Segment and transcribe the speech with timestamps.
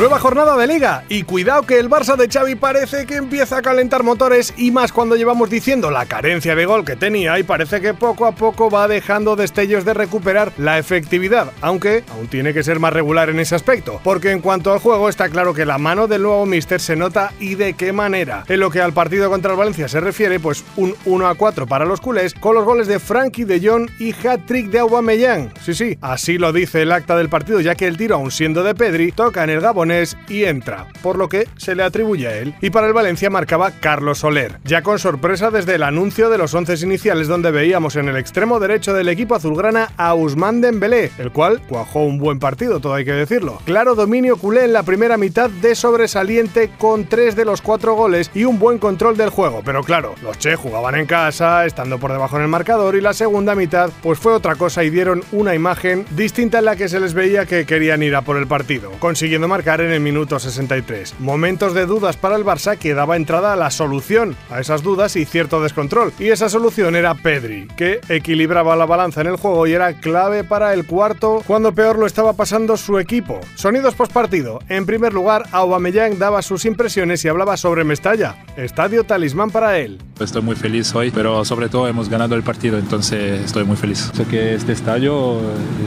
[0.00, 3.62] Nueva jornada de liga y cuidado que el Barça de Xavi parece que empieza a
[3.62, 7.82] calentar motores y más cuando llevamos diciendo la carencia de gol que tenía y parece
[7.82, 12.62] que poco a poco va dejando destellos de recuperar la efectividad, aunque aún tiene que
[12.62, 15.76] ser más regular en ese aspecto, porque en cuanto al juego está claro que la
[15.76, 18.44] mano del nuevo Mister se nota y de qué manera.
[18.48, 21.66] En lo que al partido contra el Valencia se refiere, pues un 1 a 4
[21.66, 25.52] para los culés con los goles de Frankie de Jong y hat-trick de Aubameyang.
[25.60, 28.62] Sí, sí, así lo dice el acta del partido, ya que el tiro aún siendo
[28.62, 29.89] de Pedri toca en el Gabón
[30.28, 32.54] y entra, por lo que se le atribuye a él.
[32.60, 36.54] Y para el Valencia marcaba Carlos Soler, ya con sorpresa desde el anuncio de los
[36.54, 41.32] once iniciales donde veíamos en el extremo derecho del equipo azulgrana a Usman Dembélé, el
[41.32, 43.60] cual cuajó un buen partido, todo hay que decirlo.
[43.64, 48.30] Claro dominio culé en la primera mitad de sobresaliente con tres de los cuatro goles
[48.34, 52.12] y un buen control del juego, pero claro, los Che jugaban en casa, estando por
[52.12, 55.54] debajo en el marcador y la segunda mitad pues fue otra cosa y dieron una
[55.54, 58.90] imagen distinta en la que se les veía que querían ir a por el partido,
[59.00, 61.16] consiguiendo marcar en el minuto 63.
[61.18, 65.16] Momentos de dudas para el Barça que daba entrada a la solución a esas dudas
[65.16, 66.12] y cierto descontrol.
[66.18, 70.44] Y esa solución era Pedri, que equilibraba la balanza en el juego y era clave
[70.44, 73.40] para el cuarto cuando peor lo estaba pasando su equipo.
[73.54, 74.60] Sonidos post partido.
[74.68, 79.98] En primer lugar, Aubameyang daba sus impresiones y hablaba sobre Mestalla, estadio talismán para él.
[80.20, 84.10] Estoy muy feliz hoy, pero sobre todo hemos ganado el partido, entonces estoy muy feliz.
[84.14, 85.40] Sé que este estadio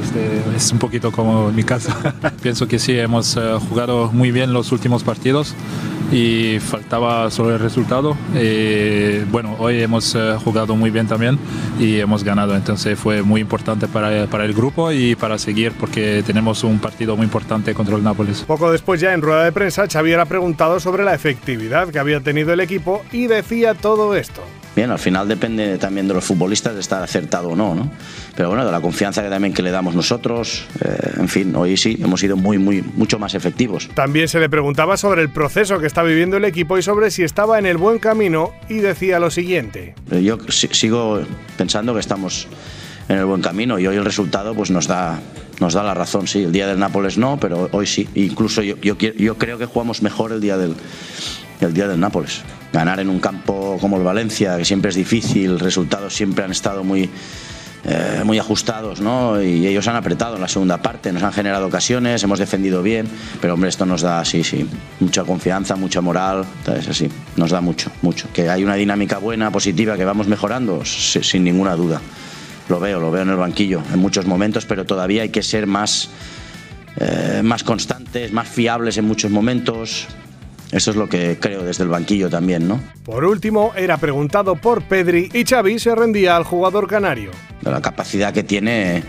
[0.04, 2.16] este, es un poquito como mi casa.
[2.42, 5.56] Pienso que sí, hemos uh, muy bien los últimos partidos
[6.12, 8.16] y faltaba solo el resultado.
[8.36, 11.38] Eh, bueno, hoy hemos eh, jugado muy bien también
[11.80, 16.24] y hemos ganado, entonces fue muy importante para, para, el grupo y para seguir porque
[16.26, 18.42] tenemos un partido muy importante contra el Nápoles.
[18.42, 22.22] Poco después ya en rueda de prensa Xavier ha preguntado sobre la efectividad que había
[22.22, 24.42] tenido el equipo y decía todo esto.
[24.76, 27.92] Bien, al final depende también de los futbolistas de estar acertado o no, ¿no?
[28.36, 31.78] Pero bueno, de la confianza que también que le damos nosotros, eh, en fin, hoy
[31.78, 33.90] sí hemos sido muy, muy, mucho más efectivos.
[33.94, 37.24] También se le preguntaba sobre el proceso que está viviendo el equipo y sobre si
[37.24, 39.94] estaba en el buen camino y decía lo siguiente.
[40.10, 41.22] Yo sigo
[41.56, 42.48] pensando que estamos
[43.10, 45.20] en el buen camino y hoy el resultado pues nos da
[45.60, 46.44] nos da la razón, sí.
[46.44, 48.10] El día del Nápoles no, pero hoy sí.
[48.16, 50.76] Incluso yo, yo, yo creo que jugamos mejor el día del,
[51.66, 52.42] el día del Nápoles.
[52.72, 56.84] Ganar en un campo como el Valencia, que siempre es difícil, resultados siempre han estado
[56.84, 57.10] muy,
[57.86, 59.42] eh, muy ajustados, ¿no?
[59.42, 63.08] Y ellos han apretado en la segunda parte, nos han generado ocasiones, hemos defendido bien,
[63.42, 64.66] pero hombre, esto nos da, sí, sí,
[65.02, 66.46] mucha confianza, mucha moral,
[66.78, 68.28] es así, nos da mucho, mucho.
[68.34, 72.02] Que hay una dinámica buena, positiva, que vamos mejorando, sin ninguna duda.
[72.70, 75.68] Lo veo, lo veo en el banquillo en muchos momentos, pero todavía hay que ser
[75.68, 76.10] más,
[76.98, 80.08] eh, más constantes, más fiables en muchos momentos,
[80.74, 82.80] eso es lo que creo desde el banquillo también, ¿no?
[83.06, 87.30] Por último, era preguntado por Pedri y Xavi se rendía al jugador canario.
[87.62, 89.04] La capacidad que tiene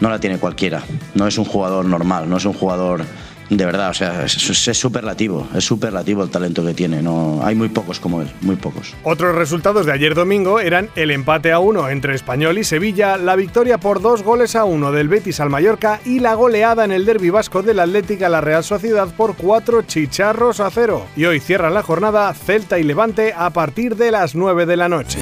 [0.00, 0.82] no la tiene cualquiera.
[1.14, 3.04] No es un jugador normal, no es un jugador
[3.50, 7.02] de verdad, o sea, es, superlativo, es superlativo el talento que tiene.
[7.02, 8.94] No, hay muy pocos como él, muy pocos.
[9.02, 13.36] Otros resultados de ayer domingo eran el empate a uno entre Español y Sevilla, la
[13.36, 17.04] victoria por dos goles a uno del Betis al Mallorca y la goleada en el
[17.04, 21.06] derbi vasco del Atlético a la Real Sociedad por cuatro chicharros a cero.
[21.16, 24.88] Y hoy cierran la jornada Celta y Levante a partir de las 9 de la
[24.88, 25.18] noche.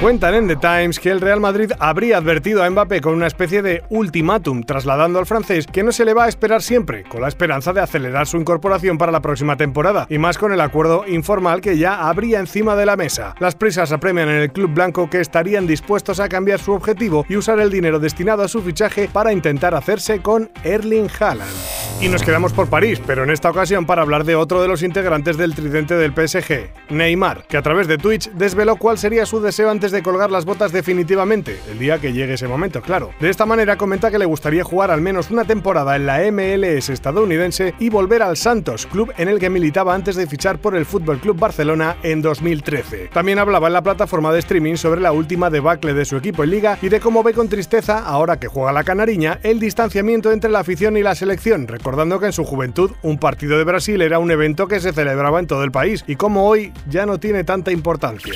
[0.00, 3.62] Cuentan en The Times que el Real Madrid habría advertido a Mbappé con una especie
[3.62, 7.28] de ultimátum, trasladando al francés que no se le va a esperar siempre, con la
[7.28, 11.62] esperanza de acelerar su incorporación para la próxima temporada, y más con el acuerdo informal
[11.62, 13.34] que ya habría encima de la mesa.
[13.40, 17.36] Las prisas apremian en el club blanco que estarían dispuestos a cambiar su objetivo y
[17.36, 21.85] usar el dinero destinado a su fichaje para intentar hacerse con Erling Haaland.
[21.98, 24.82] Y nos quedamos por París, pero en esta ocasión para hablar de otro de los
[24.82, 29.40] integrantes del tridente del PSG, Neymar, que a través de Twitch desveló cuál sería su
[29.40, 33.12] deseo antes de colgar las botas definitivamente, el día que llegue ese momento, claro.
[33.18, 36.90] De esta manera comenta que le gustaría jugar al menos una temporada en la MLS
[36.90, 40.84] estadounidense y volver al Santos, club en el que militaba antes de fichar por el
[40.84, 43.08] Fútbol Club Barcelona en 2013.
[43.14, 46.50] También hablaba en la plataforma de streaming sobre la última debacle de su equipo en
[46.50, 50.50] liga y de cómo ve con tristeza, ahora que juega la canariña, el distanciamiento entre
[50.50, 54.18] la afición y la selección, recordando que en su juventud un partido de Brasil era
[54.18, 57.44] un evento que se celebraba en todo el país y como hoy ya no tiene
[57.44, 58.34] tanta importancia.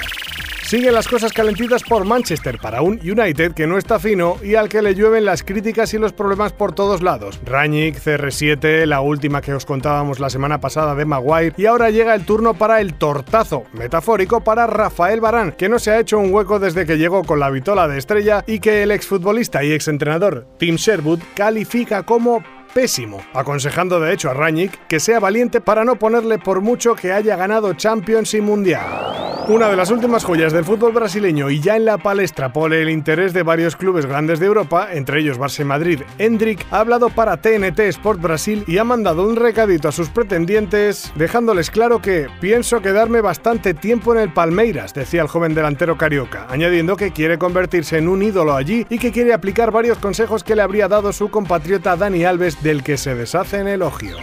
[0.62, 4.68] Siguen las cosas calentitas por Manchester para un United que no está fino y al
[4.68, 7.40] que le llueven las críticas y los problemas por todos lados.
[7.44, 12.14] Ranick, CR7, la última que os contábamos la semana pasada de Maguire y ahora llega
[12.14, 16.32] el turno para el tortazo metafórico para Rafael Barán, que no se ha hecho un
[16.32, 20.46] hueco desde que llegó con la vitola de estrella y que el exfutbolista y exentrenador
[20.56, 22.44] Tim Sherwood califica como
[22.74, 27.12] pésimo, aconsejando de hecho a Ranick que sea valiente para no ponerle por mucho que
[27.12, 29.19] haya ganado Champions y Mundial.
[29.50, 32.88] Una de las últimas joyas del fútbol brasileño y ya en la palestra pone el
[32.88, 37.10] interés de varios clubes grandes de Europa, entre ellos Barça y Madrid, Hendrik ha hablado
[37.10, 42.28] para TNT Sport Brasil y ha mandado un recadito a sus pretendientes, dejándoles claro que
[42.40, 47.36] pienso quedarme bastante tiempo en el Palmeiras, decía el joven delantero carioca, añadiendo que quiere
[47.36, 51.12] convertirse en un ídolo allí y que quiere aplicar varios consejos que le habría dado
[51.12, 54.20] su compatriota Dani Alves del que se deshacen elogios.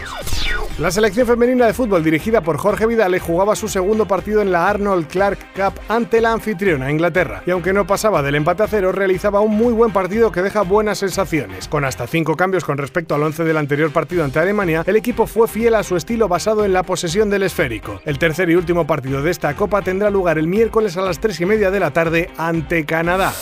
[0.78, 4.68] La selección femenina de fútbol dirigida por Jorge Vidal jugaba su segundo partido en la
[4.68, 8.92] Arnold Clark Cup ante la anfitriona Inglaterra y aunque no pasaba del empate a cero
[8.92, 11.66] realizaba un muy buen partido que deja buenas sensaciones.
[11.66, 15.26] Con hasta cinco cambios con respecto al once del anterior partido ante Alemania, el equipo
[15.26, 18.00] fue fiel a su estilo basado en la posesión del esférico.
[18.04, 21.40] El tercer y último partido de esta copa tendrá lugar el miércoles a las 3
[21.40, 23.32] y media de la tarde ante Canadá.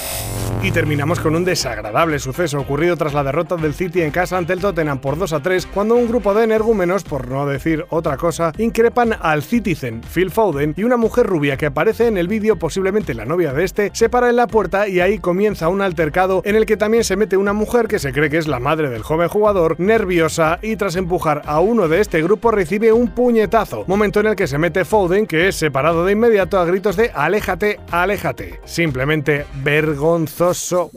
[0.62, 4.52] Y terminamos con un desagradable suceso ocurrido tras la derrota del City en casa ante
[4.52, 8.17] el Tottenham por 2 a 3, cuando un grupo de energúmenos, por no decir otra
[8.17, 12.56] cosa, increpan al Citizen, Phil Foden, y una mujer rubia que aparece en el vídeo,
[12.56, 16.43] posiblemente la novia de este, se para en la puerta y ahí comienza un altercado
[16.44, 18.90] en el que también se mete una mujer que se cree que es la madre
[18.90, 23.84] del joven jugador, nerviosa y tras empujar a uno de este grupo recibe un puñetazo,
[23.87, 27.11] momento en el que se mete Foden, que es separado de inmediato a gritos de
[27.12, 28.61] aléjate, aléjate.
[28.64, 30.90] Simplemente vergonzoso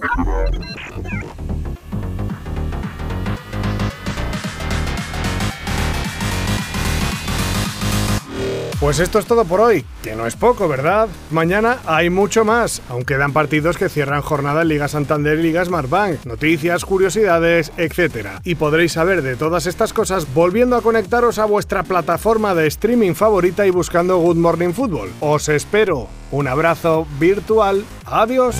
[8.89, 11.09] pues esto es todo por hoy, que no es poco, ¿verdad?
[11.30, 15.63] Mañana hay mucho más, aunque dan partidos que cierran jornada en Liga Santander y Liga
[15.63, 18.39] Smartbank, noticias, curiosidades, etc.
[18.44, 23.13] Y podréis saber de todas estas cosas volviendo a conectaros a vuestra plataforma de streaming
[23.13, 25.12] favorita y buscando Good Morning Football.
[25.19, 26.07] Os espero.
[26.31, 27.86] Un abrazo virtual.
[28.07, 28.56] Adiós.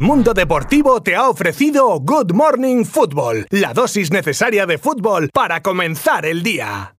[0.00, 6.26] Mundo Deportivo te ha ofrecido Good Morning Football, la dosis necesaria de fútbol para comenzar
[6.26, 6.94] el día.